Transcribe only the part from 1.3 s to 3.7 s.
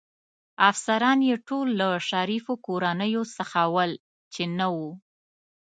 ټول له شریفو کورنیو څخه